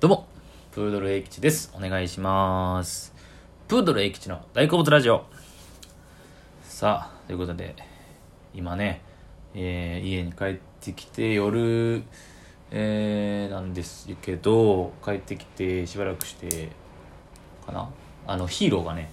[0.00, 0.28] どうも、
[0.70, 1.72] プードル英吉です。
[1.74, 3.12] お願いします。
[3.66, 5.24] プードル英吉の大好物ラジオ。
[6.62, 7.74] さあ、ということで、
[8.54, 9.00] 今ね、
[9.56, 12.04] えー家に帰ってきて夜、
[12.70, 16.68] えーなんですけど、帰ってきてしばらくして、
[17.66, 17.90] かな
[18.24, 19.10] あの、ヒーローがね、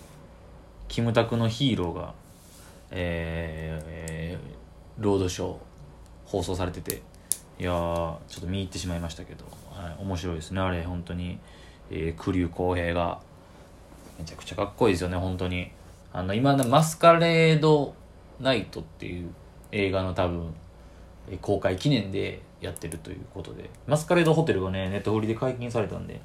[0.88, 2.14] キムタクのヒーローが、
[2.92, 5.56] えーロードショー
[6.26, 7.02] 放送されてて
[7.58, 10.60] いやーちょっと見入ってしまいましたけど、はい、面白いですね。
[10.60, 11.40] あれ本当に、
[11.90, 13.20] えー、栗生浩平が
[14.20, 15.18] めちゃくちゃかっこいいですよね。
[15.18, 15.72] 本当に。
[16.12, 17.94] あの今のマスカレード
[18.40, 19.30] ナイトっていう
[19.72, 20.54] 映画の多分
[21.42, 23.70] 公開記念でやってるということで。
[23.88, 26.20] マスカレードホテルがねネットフリで解禁されたんで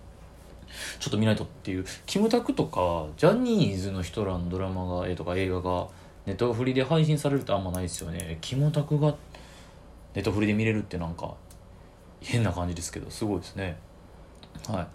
[0.99, 1.85] ちょっと見ないとっていう。
[2.07, 5.87] キムタクとかジャニーズの人らのドラマがえーとか映画が
[6.27, 8.39] ネットフリで配信されるってあんまないですよね。
[8.41, 9.15] キムタクが
[10.15, 11.35] ネットフリで見れるってなんか
[12.21, 13.79] 変な感じですけどすごいですね。
[14.69, 14.87] はい。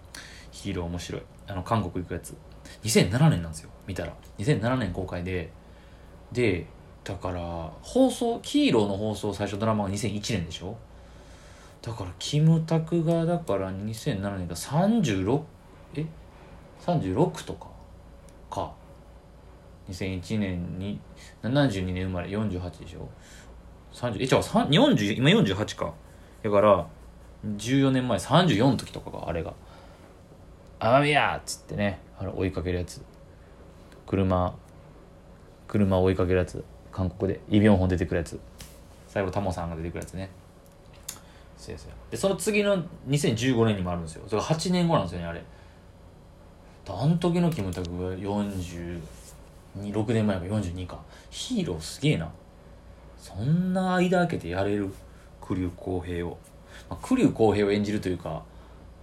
[0.50, 1.22] ヒーロー面白い。
[1.48, 2.36] あの韓国行くやつ。
[2.84, 3.70] 2007年なんですよ。
[3.86, 4.12] 見たら。
[4.38, 5.50] 2007年公開で。
[6.32, 6.66] で
[7.04, 10.76] だから放送ヒーローの放送最初ドラマが2001年でしょ？
[11.80, 15.42] だからキムタクがだから2007年が36
[15.94, 16.04] え
[16.84, 17.68] ？36とか。
[18.50, 18.72] か。
[19.88, 20.98] 2001年に
[21.44, 23.08] 72年生まれ48でしょ？
[23.96, 25.94] 30え違う40今48か。
[26.42, 26.86] だから
[27.56, 29.54] 14年前34の時とかがあれが
[30.78, 33.02] 「あみや!」っつってねあれ追いかけるやつ。
[34.06, 34.54] 車
[35.66, 36.62] 車を追いかけるやつ。
[36.92, 37.40] 韓国で。
[37.48, 38.38] イ・ビョンホン出てくるやつ。
[39.08, 40.30] 最後タモさんが出てくるやつね。
[41.56, 41.76] そう
[42.10, 44.24] でその次の2015年にもあるんですよ。
[44.28, 45.42] それが8年後なんですよねあれ。
[46.88, 49.00] あの時のキムタクが46
[50.12, 51.00] 年前か42か。
[51.30, 52.30] ヒーローすげえな。
[53.18, 54.90] そんな間空けてやれる
[55.40, 56.38] 栗生浩平を、
[56.88, 58.42] まあ、栗生浩平を演じるというか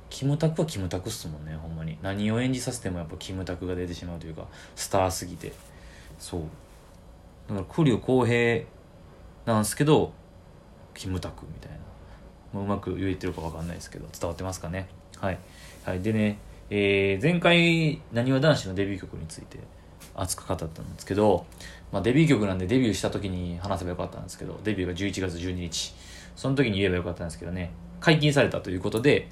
[0.09, 1.97] キムタクはキムタクっすもんねほんまに。
[2.03, 5.53] 何を演じさせてもやっぱキムタクが出てしまうというかスターすぎて。
[6.19, 6.41] そう。
[7.49, 8.63] だから栗生浩平
[9.45, 10.13] なんすけど
[10.93, 11.77] キムタクみたいな、
[12.53, 14.87] まあうまく言えてるかわかんないですけど伝わってますかね。
[15.17, 15.39] はい、
[15.83, 16.37] はい、でね、
[16.69, 19.57] えー前回なにわ男子のデビュー曲について
[20.15, 21.45] 熱く語ったんですけど、
[21.91, 25.93] まあ、デビュー曲なんでデビューした時に話せばよかったんですけどデビューが11月12日。
[26.35, 29.29] その時に言えばよかったんですけどね解禁されたということで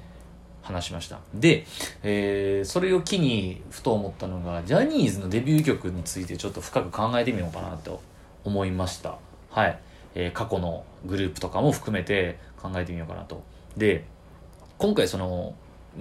[0.62, 1.18] 話しました。
[1.34, 1.66] で、
[2.02, 8.00] えーそれを機にふと思ったのがジャニーズのデビュー曲についてちょっと深く考えてみようかなと
[8.44, 9.18] 思いました。
[9.50, 9.78] はい、
[10.14, 13.42] えー過去のグループとかも含めて考えてみようかなと。
[13.76, 14.04] で
[14.78, 15.54] 今回その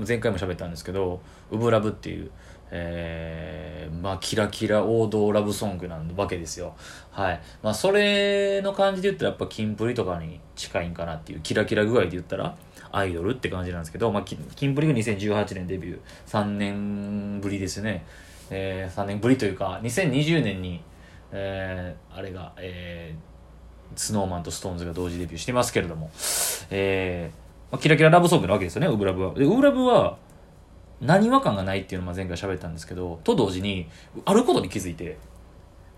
[0.07, 2.31] 前回も喋ったんですけど「ウブラブ」っていう、
[2.71, 6.73] えーまあキラキラ王道ラブソングなわけですよ。
[7.11, 7.41] はい。
[7.61, 12.55] まあそれの感じで言ったらやっぱキンプリとかに近いんかなっていうキラキラ具合で言ったら
[12.91, 15.99] アイドルって感じなんですけど、まあ、キキンプリが2018年デビュー。
[16.27, 18.05] 3年ぶりですね、
[18.49, 20.81] えー、3年ぶりというか2020年に、
[21.31, 26.09] えーあれが、えー、スノーマンとストーンズが同時デビューしてますけれども、
[26.69, 29.33] えーまあ、キラキララブソングなわけですよねウブラブは。
[29.33, 30.17] でウブラブは
[31.01, 33.89] 何和感がないっていうのも前回喋ったんですけどと同時に
[34.23, 35.17] あることに気づいて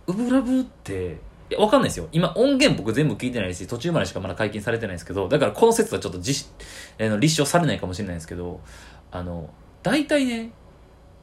[0.07, 1.17] ウブラブって
[1.49, 2.07] いやわかんないですよ。
[2.11, 6.49] 今音源僕全部聞いてないし途中までしかまだ解禁されてないんですけどだからこの説はちょっと実
[6.99, 8.61] あの立証されないかもしれないんですけど
[9.11, 9.49] あの
[9.83, 10.51] 大体ね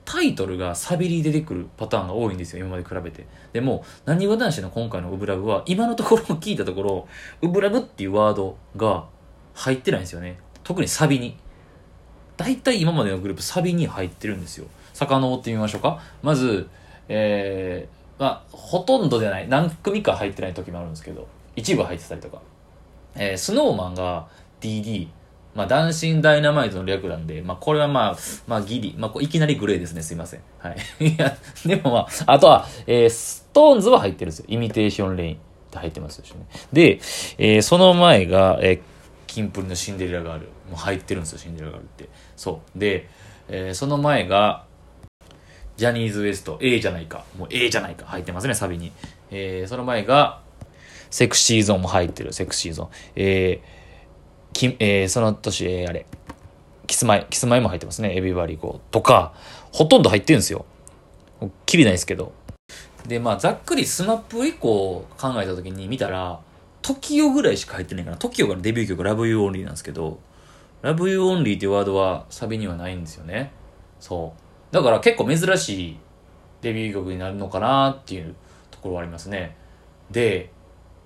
[0.05, 3.27] タイトルがサビに出てくるパターンが多いんですよ今まで比べて。
[3.53, 7.09] でもなにわ男子の今回のウブラブは今のところ聞いたところ
[7.43, 9.07] ウブラブっていうワードが
[9.55, 10.39] 入ってないんですよね。
[10.63, 11.37] 特にサビに。
[12.41, 16.69] 大体今までのグループサビに入ってるんですよ遡ってみましょうかまず
[17.07, 22.41] えー、まあほとんどじゃない何組か入ってない時もあるんですけど一部入ってたりとか
[23.15, 24.27] えー、 Snow Man が
[24.63, 25.09] D.D.
[25.53, 30.41] まあ、 Dancin' Dynamite の略なんで、まあ、これはまあ、まあ、ギリ、まあ、こいきなりグレーですね、すいません。
[30.59, 30.77] はい。
[31.05, 31.37] いや、
[31.67, 34.45] でもまあ、あとは、えー、 SixTONES は入ってるんですよ。
[34.49, 35.39] Imitation Rain っ
[35.73, 36.47] て入ってますよね。
[36.73, 37.01] で、
[37.39, 38.81] えー、その前が、えー、
[39.27, 40.49] キンプリのシンデレラガール。
[40.71, 42.09] も入ってるんですよ、シンデレラガールって。
[42.37, 42.79] そう。
[42.79, 43.09] で、
[43.49, 44.65] えー、その前が、
[45.77, 47.25] ジャニーズ WEST、ええじゃないか。
[47.39, 48.05] もう ええじゃないか。
[48.07, 48.93] 入ってますね、サビに。
[49.31, 50.43] えー、その前が、
[51.11, 52.89] Sexy Zone も入ってる、 Sexy Zone。
[53.17, 56.07] えー、きえーその年、えーあれ、
[56.87, 59.33] キスマイ、キスマイも入ってますね、 Everybody Go とか、
[59.73, 60.67] ほとんど入ってるんですよ。
[61.67, 62.33] きりないですけど。
[63.07, 66.41] で、まあ、ざっくり SMAP 以降考えた時に見たら、
[66.83, 68.17] TOKIO ぐらいしか入ってないかな。
[68.17, 70.19] TOKIO からデビュー曲 Love You Only なんですけど、
[70.83, 73.53] Love You Only っていうワードはサビにはないんですよね。
[73.99, 74.75] そう。
[74.75, 75.97] だから結構珍しい
[76.63, 78.35] デビュー曲になるのかなっていう
[78.71, 79.57] ところはありますね。
[80.11, 80.53] で、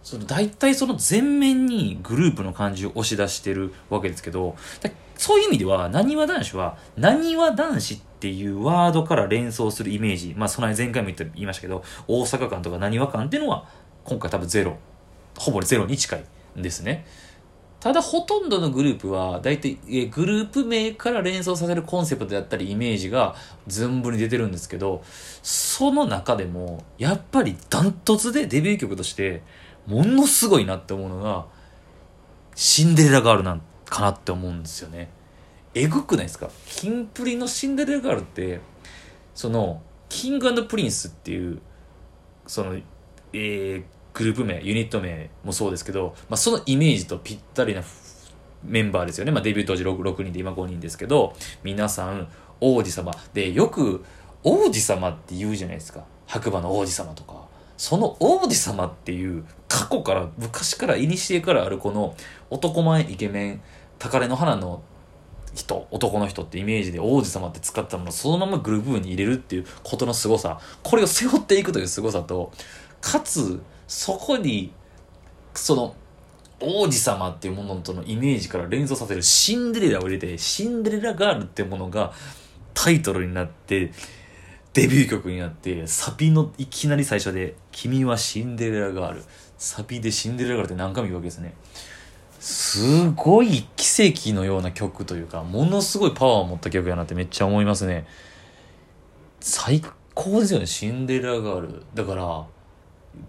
[0.03, 4.55] その大体その全面にグループの感じを押し出してるわけですけど、
[5.17, 13.67] そういう意味では、なにわ男子は、なにわ男子っていうワードから連想するイメージ、まあ、その前回も言いましたけど、大阪間とかなにわ感っていうのは、
[14.05, 14.77] 今回多分ゼロ、
[15.39, 16.25] ほぼゼロに近い
[16.59, 17.07] んですね。
[17.85, 23.35] ただほとんどのグループは大体えグループ名から連想させるコンセプトであったりイメージが
[23.69, 25.03] 存分に出てるんですけど
[25.43, 29.43] その中でもやっぱりダントツでデビュー曲として
[29.87, 31.45] ものすごいなって思うのが
[32.55, 35.11] シンデレラガールなんかなって思うんですよね。
[35.75, 36.49] えぐくないですか？
[36.65, 38.61] キンプリのシンデレラガールって
[39.35, 41.61] そのキングプリンスっていう
[42.47, 43.85] そのえー、
[44.15, 47.83] グループ名、ユニット名もそうですけど、まあ、そのイメージとぴったりな
[48.63, 49.33] メンバーですよね。
[49.33, 52.29] まあ、デビュー当時 6, 6人で今5人ですけど、皆さん
[52.61, 53.13] 王子様。
[53.33, 54.05] で、よく
[54.45, 56.05] 王子様って言うじゃないですか。
[56.27, 57.45] 白馬の王子様とか。
[57.77, 62.15] その王子様っていう過去から、昔から、古からあるこの
[62.51, 63.61] 男前イケメン、
[63.99, 64.83] 宝の花の
[65.55, 70.61] 人、男の人ってイメージで王子様って使ったものをそのままグループに入れるっていうことの凄さ。
[70.85, 72.53] これを背負っていくという凄さと、
[73.01, 74.73] かつ、そこに、
[75.55, 75.95] その、
[76.61, 82.13] 王子様っていうものとのイメージから連想させるシンデレラを入れて、シンデレラガールっていうものが
[82.73, 83.93] タイトルになって、
[84.73, 89.23] デビュー曲になって、サビのいきなり最初で、君はシンデレラガール。
[89.57, 91.55] サビでシンデレラガールって何回も言うわけですね。
[92.41, 98.07] すごい奇跡のような曲というか、ものすごいパワーを持った曲やなってめっちゃ思いますね。
[99.41, 99.83] 最
[100.15, 101.83] 高ですよね、シンデレラガール。
[101.95, 102.45] だから、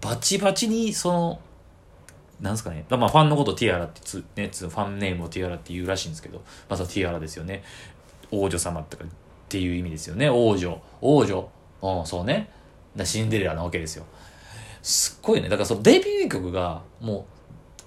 [0.00, 1.40] バチバチにその
[2.40, 2.84] なんすかね。
[2.90, 7.62] まあ、ファンのことティアラってつ、ね、ファンネームをティアラって言うらしいんですけど、まずはティアラですよね。
[8.30, 9.08] 王女様とかっ
[9.48, 10.28] ていう意味ですよね。
[10.28, 10.80] 王女。
[11.00, 11.48] 王女。
[11.82, 12.50] うん、そうね。
[12.94, 14.04] だシンデレラなわけですよ。
[14.82, 15.48] すっごいね。
[15.48, 17.26] だからそのデビュー曲が、も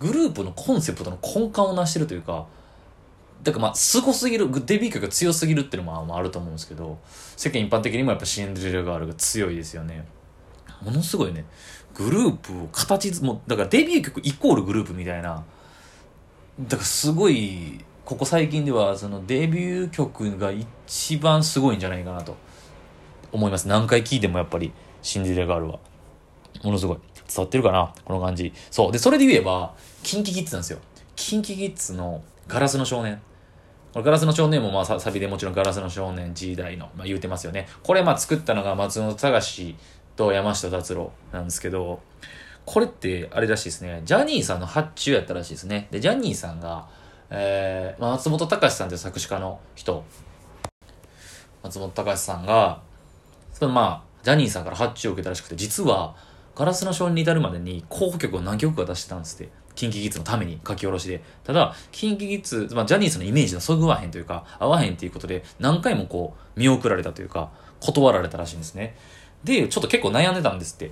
[0.02, 2.48] う、グループのコンセプトの根幹を成してるというか、
[3.44, 6.98] だからまあ、凄すぎる、デビュー曲が強すぎるっていうのもあると思うんですけど、
[7.38, 10.06] 世間一般的にもやっぱシンデレラガールが強いですよね。
[10.82, 11.46] ものすごいね。
[12.00, 15.44] グループを形もだからデビュー曲イコールグループみたいな。
[16.62, 22.36] だからすごいここ最近ではそのデビュー曲が一番すごいんじゃないかなと。
[23.32, 23.68] 思います。
[23.68, 24.72] 何回聴いてもやっぱり
[25.04, 25.78] シンデレラガールは
[26.64, 26.98] ものすごい。
[27.28, 27.94] 伝わってるかな？
[28.04, 28.52] この感じ。
[28.72, 28.92] そう。
[28.92, 30.80] でそれで言えばキンキキッズなんですよ。
[31.16, 33.22] キンキキッズのガラスの少年。
[33.94, 37.68] これガラスの少年もまあサビでもちろんガラスの少年時代の、まあ、言うてますよね。
[37.84, 39.76] これまあ作ったのが松本隆
[40.20, 42.02] と山下達郎なんですけど、
[42.66, 44.02] これってあれらしいですね。
[44.04, 45.88] ジャニーさんの発注やったらしいですね。
[45.92, 46.90] で、ジャニーさんが、
[47.30, 50.04] えー、松本隆さんという作詞家の人、
[51.64, 52.82] 松本隆さんが、
[53.54, 56.18] そのまあ、ジャニーさんから発注を受けたらしくて、実は、
[56.54, 59.50] ガラスの少年に至るまでに候補曲を何曲か出してたんですって。
[59.76, 61.24] キンキキッズのために書き下ろしで。
[61.46, 68.98] ただ、キンキキッズ、まあ、ジャニーさんのイメージがそぐわへんというか、合わへんっていうことで、何回もこう、見送られたというか、断られたらしいんですね。
[69.44, 70.92] で、ちょっと結構悩んでたんですって。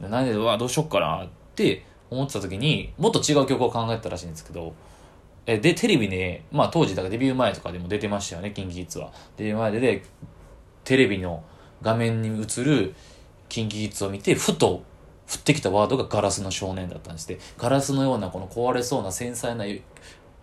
[0.00, 4.74] 悩んで、うわ、どうしよっかなって思ってた時に、もっと違う曲を考えたらしいんですけど、
[5.46, 9.12] えで、テレビね、まあ当時、だからデビュー前とかでも出てましたよね、キンキキッズは。
[9.36, 10.04] デビュー前でで、
[10.84, 11.42] テレビの
[11.82, 12.94] 画面に映る
[13.48, 14.82] キンキキッズを見て、ふと降
[15.36, 17.40] ってきたワードがガラスの少年だったんですって。
[17.58, 19.64] ガラスのようなこの壊れそうな繊細な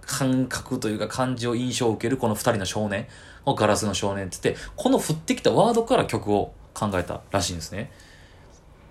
[0.01, 3.07] 感覚というか感じを印象を受けるこの二人の少年
[3.45, 7.91] をガラスの少年って言って、この降ってきたワードから曲を考えたらしいんですね。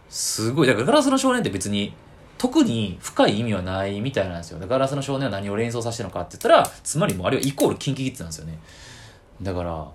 [0.09, 0.66] すごい。
[0.66, 1.95] だからガラスの少年って別に
[2.38, 4.59] 特に深い意味はないみたいなんですよ。
[4.66, 8.59] ガラスの少年は何を連想させてるのかって言ったら、つまりもうあれはイコールキンキキッズなんですよね。
[9.40, 9.88] だから、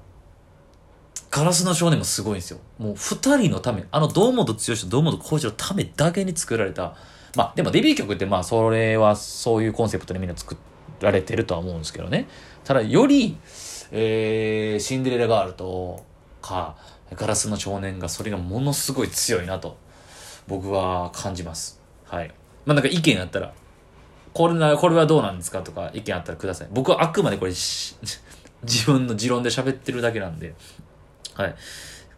[1.30, 2.60] ガラスの少年もすごいんですよ。
[2.78, 6.96] もう二人のため、あの堂本剛と堂本光一のためだけに作られた。
[7.36, 10.58] まあでもデビュー曲ってまあそれはそういうコンセプトでみんな作
[11.00, 12.28] られてるとは思うんですけどね。
[12.64, 13.38] ただより、
[13.92, 16.04] えー、シンデレラガールと
[16.42, 16.76] か、
[17.16, 19.78] ガラスの少年がそれがものすごい強いなと
[20.48, 21.80] 僕は感じます。
[22.06, 22.34] はい。
[22.66, 23.54] まあなんか意見あったら、
[24.34, 26.68] これな、これはどうなんですかとか意見あったらください。
[26.72, 27.52] 僕はあくまでこれ
[28.64, 30.54] 自分の持論で喋ってるだけなんで。
[31.34, 31.56] はい。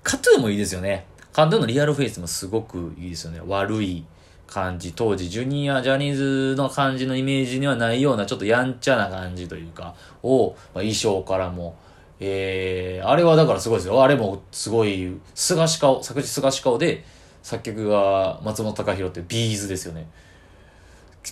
[0.03, 1.05] カトゥーもいいですよね。
[1.31, 3.41] カトゥーのリアルフェイスもすごくいいですよね。
[3.45, 4.05] 悪い
[4.47, 4.93] 感じ。
[4.93, 11.75] 当時、ジュニア、ジャニーズの感じのイメージにはないような、ちょっとやんちゃな感じというか、を、まあ、衣装からも、
[12.25, 14.01] えー、あれはだからすごいですよ。
[14.01, 17.03] あれもすごい、菅氏顔、作詞菅氏顔で、
[17.41, 20.07] 作曲が松本隆弘ってビーズですよね。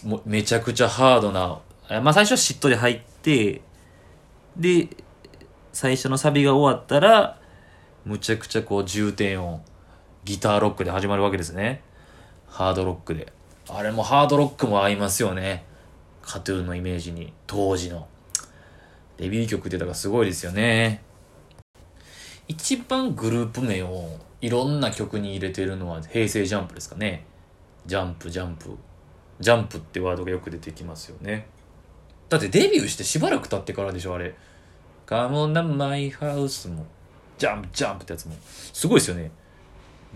[0.03, 1.61] もめちゃくちゃハードな、
[2.01, 3.61] まあ最初はしっとり入って、
[4.57, 4.89] で、
[5.71, 7.39] 最初のサビが終わったら、
[8.03, 9.61] むちゃくちゃこう重点音、
[10.25, 11.81] ギターロックで始まるわけですね。
[12.47, 13.31] ハードロックで。
[13.69, 15.63] あれもハードロックも合いますよね。
[16.21, 18.07] カトゥーンのイメージに、当時の。
[19.21, 21.03] デビュー曲ってだからすごいですよね。
[22.47, 27.23] 一番グループ名をいろんな曲に入れてるのは平成ジャンプですかね。
[27.85, 28.75] ジャンプ、ジャンプ。
[29.39, 31.45] ジャンプってワードがよく出てきますよね。
[32.29, 34.33] だってデビューしてしばらく経ってからでしょ、あれ。
[35.05, 36.87] Come on to my house も、
[37.37, 38.33] ジャンプ、ジャンプってやつも。
[38.73, 39.29] すごいですよね。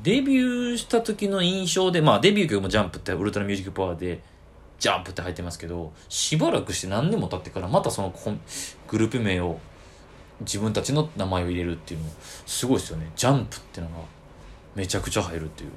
[0.01, 4.23] デビューした時の印象で、まあデビュー曲もジャンプってウルトラミュージックパワーで、
[4.79, 8.13] ジャンプって入ってますけど、しばらくして何年も経ってからまたその
[8.87, 9.59] グループ名を
[10.41, 12.09] 自分たちの名前を入れるっていうの
[12.45, 13.11] すごいですよね。
[13.15, 13.93] ジャンプってのが
[14.75, 15.71] めちゃくちゃ入るっていう。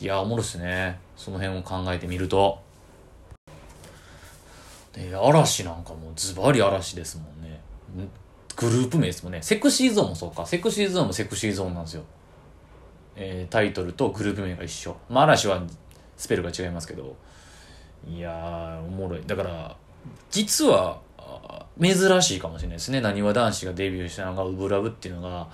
[0.00, 0.98] いや、おもろいっすね。
[1.16, 2.62] その辺を考えてみると。
[4.92, 7.60] で、嵐なんかもズバリ嵐ですもんね。
[8.56, 9.42] グループ名ですもんね。
[9.42, 10.46] セクシーゾーンもそうか。
[10.46, 12.04] セクシーゾーンもセクシーゾーンなんですよ。
[13.16, 14.96] えー、タイトルとグループ名が一緒。
[15.08, 15.62] まあ、嵐は
[16.16, 17.16] スペルが違いますけど。
[18.08, 19.22] いや、おもろい。
[19.26, 19.76] だから、
[20.30, 21.00] 実は、
[21.80, 23.00] 珍しいかもしれないですね。
[23.00, 25.48] なにわ男子がデビューしたのが、ウブラブっていうのが、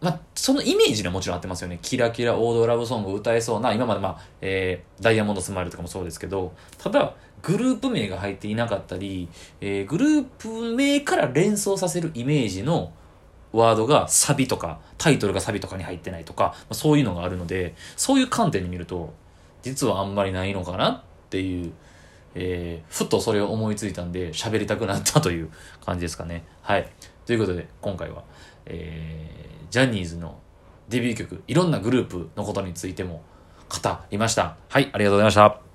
[0.00, 1.78] まあ、そのイメージでもちろん合ってますよね。
[1.82, 9.28] キラキラ王道ラブソングを歌えそうな、今までまあ、えー、ダイヤモンドスマイルとかもそうですけど、ただ、グループ名が入っていなかったり、
[9.60, 12.92] えー、グループ名から連想させるイメージの
[13.52, 19.12] ワードがサビとか、タイトルがサビとかに入ってないとかま、そういうのがあるので、そういう観点で見ると、
[19.62, 21.72] 実はあんまりないのかなっていう、
[22.34, 25.50] えー、ふとそれを思いついたんで喋りたくなったという
[25.84, 26.44] 感じですかね。
[26.62, 26.88] はい。
[27.26, 28.24] ということで、今回は、
[28.64, 30.38] えー、ジャニーズの
[30.88, 33.22] デビュー曲、いろんなグループのことについても
[33.68, 34.56] 語りました。
[34.68, 35.67] はい、ありがとうございました。